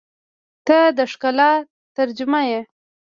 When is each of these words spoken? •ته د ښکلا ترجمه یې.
•ته 0.67 0.77
د 0.97 0.99
ښکلا 1.11 1.51
ترجمه 1.97 2.41
یې. 2.49 2.61